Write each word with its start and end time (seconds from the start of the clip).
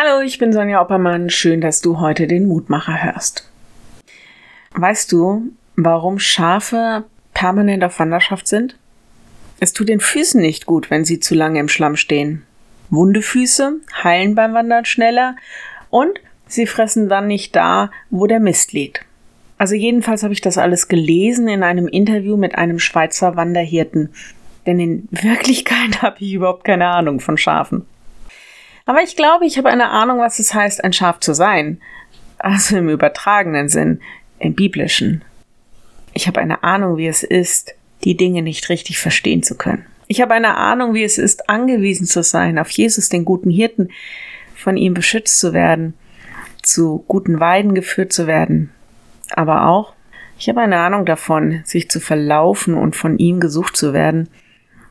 Hallo, 0.00 0.20
ich 0.20 0.38
bin 0.38 0.52
Sonja 0.52 0.80
Oppermann. 0.80 1.28
Schön, 1.28 1.60
dass 1.60 1.80
du 1.80 1.98
heute 1.98 2.28
den 2.28 2.46
Mutmacher 2.46 3.02
hörst. 3.02 3.50
Weißt 4.70 5.10
du, 5.10 5.50
warum 5.74 6.20
Schafe 6.20 7.02
permanent 7.34 7.82
auf 7.82 7.98
Wanderschaft 7.98 8.46
sind? 8.46 8.76
Es 9.58 9.72
tut 9.72 9.88
den 9.88 9.98
Füßen 9.98 10.40
nicht 10.40 10.66
gut, 10.66 10.88
wenn 10.88 11.04
sie 11.04 11.18
zu 11.18 11.34
lange 11.34 11.58
im 11.58 11.68
Schlamm 11.68 11.96
stehen. 11.96 12.44
Wunde 12.90 13.22
Füße 13.22 13.80
heilen 14.04 14.36
beim 14.36 14.54
Wandern 14.54 14.84
schneller 14.84 15.34
und 15.90 16.20
sie 16.46 16.66
fressen 16.66 17.08
dann 17.08 17.26
nicht 17.26 17.56
da, 17.56 17.90
wo 18.08 18.28
der 18.28 18.38
Mist 18.38 18.72
liegt. 18.72 19.04
Also 19.56 19.74
jedenfalls 19.74 20.22
habe 20.22 20.32
ich 20.32 20.40
das 20.40 20.58
alles 20.58 20.86
gelesen 20.86 21.48
in 21.48 21.64
einem 21.64 21.88
Interview 21.88 22.36
mit 22.36 22.54
einem 22.54 22.78
Schweizer 22.78 23.34
Wanderhirten. 23.34 24.10
Denn 24.64 24.78
in 24.78 25.08
Wirklichkeit 25.10 26.02
habe 26.02 26.18
ich 26.20 26.34
überhaupt 26.34 26.62
keine 26.62 26.86
Ahnung 26.86 27.18
von 27.18 27.36
Schafen. 27.36 27.84
Aber 28.88 29.02
ich 29.02 29.16
glaube, 29.16 29.44
ich 29.44 29.58
habe 29.58 29.68
eine 29.68 29.90
Ahnung, 29.90 30.18
was 30.18 30.38
es 30.38 30.54
heißt, 30.54 30.82
ein 30.82 30.94
Schaf 30.94 31.20
zu 31.20 31.34
sein. 31.34 31.78
Also 32.38 32.78
im 32.78 32.88
übertragenen 32.88 33.68
Sinn, 33.68 34.00
im 34.38 34.54
biblischen. 34.54 35.22
Ich 36.14 36.26
habe 36.26 36.40
eine 36.40 36.62
Ahnung, 36.62 36.96
wie 36.96 37.06
es 37.06 37.22
ist, 37.22 37.74
die 38.04 38.16
Dinge 38.16 38.40
nicht 38.40 38.70
richtig 38.70 38.98
verstehen 38.98 39.42
zu 39.42 39.58
können. 39.58 39.84
Ich 40.06 40.22
habe 40.22 40.32
eine 40.32 40.56
Ahnung, 40.56 40.94
wie 40.94 41.04
es 41.04 41.18
ist, 41.18 41.50
angewiesen 41.50 42.06
zu 42.06 42.22
sein 42.22 42.58
auf 42.58 42.70
Jesus, 42.70 43.10
den 43.10 43.26
guten 43.26 43.50
Hirten, 43.50 43.90
von 44.56 44.78
ihm 44.78 44.94
beschützt 44.94 45.38
zu 45.38 45.52
werden, 45.52 45.92
zu 46.62 47.04
guten 47.08 47.40
Weiden 47.40 47.74
geführt 47.74 48.14
zu 48.14 48.26
werden. 48.26 48.70
Aber 49.28 49.66
auch, 49.66 49.92
ich 50.38 50.48
habe 50.48 50.62
eine 50.62 50.78
Ahnung 50.78 51.04
davon, 51.04 51.60
sich 51.66 51.90
zu 51.90 52.00
verlaufen 52.00 52.72
und 52.72 52.96
von 52.96 53.18
ihm 53.18 53.38
gesucht 53.38 53.76
zu 53.76 53.92
werden 53.92 54.30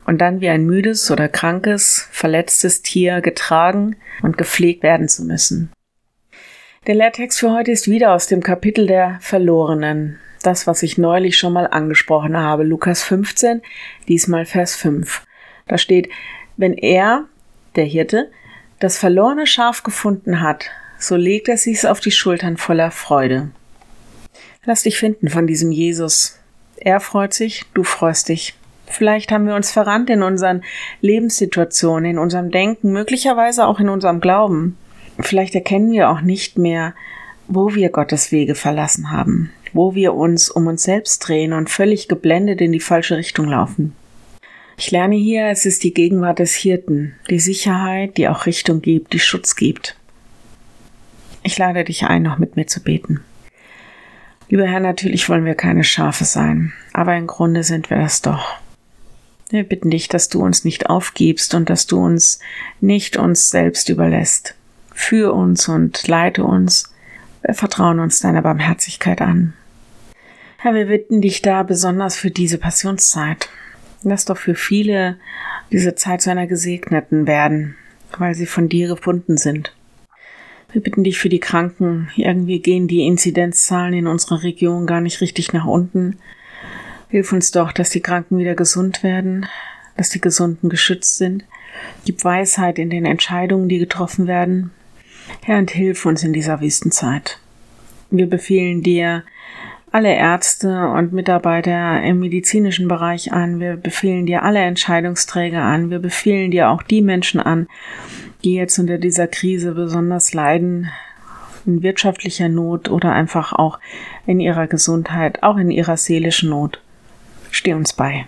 und 0.07 0.19
dann 0.19 0.41
wie 0.41 0.49
ein 0.49 0.65
müdes 0.65 1.11
oder 1.11 1.27
krankes, 1.27 2.07
verletztes 2.11 2.81
Tier 2.81 3.21
getragen 3.21 3.97
und 4.23 4.37
gepflegt 4.37 4.81
werden 4.81 5.07
zu 5.07 5.23
müssen. 5.23 5.71
Der 6.87 6.95
Lehrtext 6.95 7.39
für 7.39 7.51
heute 7.51 7.71
ist 7.71 7.89
wieder 7.89 8.13
aus 8.13 8.27
dem 8.27 8.41
Kapitel 8.41 8.87
der 8.87 9.17
Verlorenen. 9.19 10.17
Das, 10.41 10.65
was 10.65 10.81
ich 10.81 10.97
neulich 10.97 11.37
schon 11.37 11.51
mal 11.51 11.67
angesprochen 11.67 12.37
habe, 12.37 12.63
Lukas 12.63 13.03
15, 13.03 13.61
diesmal 14.07 14.45
Vers 14.45 14.75
5. 14.75 15.23
Da 15.67 15.77
steht, 15.77 16.09
wenn 16.55 16.73
er, 16.73 17.25
der 17.75 17.85
Hirte, 17.85 18.31
das 18.79 18.97
verlorene 18.97 19.45
Schaf 19.45 19.83
gefunden 19.83 20.39
hat, 20.39 20.69
so 20.97 21.17
legt 21.17 21.49
er 21.49 21.57
sich's 21.57 21.83
auf 21.83 21.99
die 21.99 22.11
Schultern 22.11 22.55
voller 22.55 22.91
Freude. 22.91 23.51
Lass 24.63 24.83
dich 24.83 24.97
finden 24.97 25.29
von 25.29 25.47
diesem 25.47 25.71
Jesus. 25.71 26.39
Er 26.77 27.01
freut 27.01 27.33
sich, 27.33 27.65
du 27.73 27.83
freust 27.83 28.29
dich. 28.29 28.56
Vielleicht 28.97 29.31
haben 29.31 29.45
wir 29.45 29.53
uns 29.53 29.69
verrannt 29.69 30.09
in 30.09 30.23
unseren 30.23 30.63
Lebenssituationen, 31.01 32.09
in 32.09 32.17
unserem 32.17 32.49
Denken, 32.49 32.91
möglicherweise 32.91 33.67
auch 33.67 33.79
in 33.79 33.89
unserem 33.89 34.21
Glauben. 34.21 34.75
Vielleicht 35.19 35.53
erkennen 35.53 35.91
wir 35.91 36.09
auch 36.09 36.21
nicht 36.21 36.57
mehr, 36.57 36.95
wo 37.47 37.75
wir 37.75 37.89
Gottes 37.89 38.31
Wege 38.31 38.55
verlassen 38.55 39.11
haben, 39.11 39.51
wo 39.71 39.93
wir 39.93 40.15
uns 40.15 40.49
um 40.49 40.65
uns 40.65 40.81
selbst 40.81 41.19
drehen 41.19 41.53
und 41.53 41.69
völlig 41.69 42.07
geblendet 42.07 42.59
in 42.59 42.71
die 42.71 42.79
falsche 42.79 43.17
Richtung 43.17 43.47
laufen. 43.47 43.93
Ich 44.77 44.89
lerne 44.89 45.15
hier, 45.15 45.45
es 45.45 45.67
ist 45.67 45.83
die 45.83 45.93
Gegenwart 45.93 46.39
des 46.39 46.55
Hirten, 46.55 47.13
die 47.29 47.39
Sicherheit, 47.39 48.17
die 48.17 48.27
auch 48.27 48.47
Richtung 48.47 48.81
gibt, 48.81 49.13
die 49.13 49.19
Schutz 49.19 49.55
gibt. 49.55 49.95
Ich 51.43 51.55
lade 51.59 51.83
dich 51.83 52.05
ein, 52.05 52.23
noch 52.23 52.39
mit 52.39 52.55
mir 52.55 52.65
zu 52.65 52.81
beten. 52.81 53.19
Lieber 54.49 54.65
Herr, 54.65 54.79
natürlich 54.79 55.29
wollen 55.29 55.45
wir 55.45 55.53
keine 55.53 55.83
Schafe 55.83 56.25
sein, 56.25 56.73
aber 56.93 57.15
im 57.15 57.27
Grunde 57.27 57.61
sind 57.61 57.91
wir 57.91 57.97
das 57.97 58.23
doch. 58.23 58.59
Wir 59.49 59.63
bitten 59.63 59.89
dich, 59.89 60.09
dass 60.09 60.27
du 60.27 60.43
uns 60.43 60.65
nicht 60.65 60.89
aufgibst 60.89 61.53
und 61.53 61.69
dass 61.69 61.87
du 61.87 62.03
uns 62.03 62.39
nicht 62.81 63.15
uns 63.15 63.49
selbst 63.49 63.87
überlässt. 63.89 64.55
Führ 64.93 65.33
uns 65.33 65.69
und 65.69 66.07
leite 66.07 66.43
uns. 66.43 66.93
Wir 67.43 67.53
vertrauen 67.53 67.99
uns 67.99 68.19
deiner 68.19 68.41
Barmherzigkeit 68.41 69.21
an. 69.21 69.53
Herr, 70.57 70.73
wir 70.73 70.87
bitten 70.87 71.21
dich 71.21 71.41
da 71.41 71.63
besonders 71.63 72.17
für 72.17 72.31
diese 72.31 72.57
Passionszeit. 72.57 73.49
Lass 74.03 74.25
doch 74.25 74.37
für 74.37 74.55
viele 74.55 75.17
diese 75.71 75.95
Zeit 75.95 76.21
zu 76.21 76.31
einer 76.31 76.47
gesegneten 76.47 77.27
werden, 77.27 77.75
weil 78.17 78.35
sie 78.35 78.47
von 78.47 78.67
dir 78.67 78.87
gefunden 78.87 79.37
sind. 79.37 79.73
Wir 80.71 80.81
bitten 80.81 81.03
dich 81.03 81.19
für 81.19 81.29
die 81.29 81.39
Kranken. 81.39 82.09
Irgendwie 82.15 82.59
gehen 82.59 82.87
die 82.87 83.05
Inzidenzzahlen 83.05 83.93
in 83.93 84.07
unserer 84.07 84.43
Region 84.43 84.85
gar 84.87 84.99
nicht 84.99 85.21
richtig 85.21 85.53
nach 85.53 85.65
unten. 85.65 86.17
Hilf 87.09 87.31
uns 87.31 87.51
doch, 87.51 87.71
dass 87.71 87.89
die 87.89 88.01
Kranken 88.01 88.37
wieder 88.37 88.55
gesund 88.55 89.01
werden, 89.01 89.45
dass 89.95 90.09
die 90.09 90.19
Gesunden 90.19 90.69
geschützt 90.69 91.17
sind. 91.17 91.45
Gib 92.05 92.23
Weisheit 92.23 92.79
in 92.79 92.89
den 92.89 93.05
Entscheidungen, 93.05 93.69
die 93.69 93.79
getroffen 93.79 94.27
werden. 94.27 94.71
Herr, 95.43 95.57
und 95.59 95.71
hilf 95.71 96.05
uns 96.05 96.23
in 96.23 96.33
dieser 96.33 96.59
Wüstenzeit. 96.59 97.39
Wir 98.09 98.27
befehlen 98.27 98.83
dir 98.83 99.23
alle 99.91 100.13
Ärzte 100.13 100.89
und 100.89 101.13
Mitarbeiter 101.13 102.03
im 102.03 102.19
medizinischen 102.19 102.89
Bereich 102.89 103.31
an. 103.31 103.59
Wir 103.61 103.77
befehlen 103.77 104.25
dir 104.25 104.43
alle 104.43 104.59
Entscheidungsträger 104.59 105.61
an. 105.61 105.89
Wir 105.89 105.99
befehlen 105.99 106.51
dir 106.51 106.69
auch 106.69 106.83
die 106.83 107.01
Menschen 107.01 107.39
an, 107.39 107.67
die 108.43 108.55
jetzt 108.55 108.77
unter 108.79 108.97
dieser 108.97 109.27
Krise 109.27 109.73
besonders 109.73 110.33
leiden, 110.33 110.89
in 111.65 111.83
wirtschaftlicher 111.83 112.49
Not 112.49 112.89
oder 112.89 113.13
einfach 113.13 113.53
auch 113.53 113.79
in 114.25 114.41
ihrer 114.41 114.67
Gesundheit, 114.67 115.43
auch 115.43 115.57
in 115.57 115.71
ihrer 115.71 115.95
seelischen 115.95 116.49
Not. 116.49 116.81
Steh 117.51 117.73
uns 117.73 117.93
bei. 117.93 118.25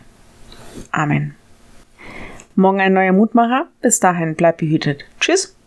Amen. 0.92 1.36
Morgen 2.56 2.82
ein 2.82 2.94
neuer 2.94 3.14
Mutmacher. 3.14 3.68
Bis 3.82 4.00
dahin, 4.00 4.36
bleib 4.36 4.58
behütet. 4.58 5.06
Tschüss. 5.20 5.56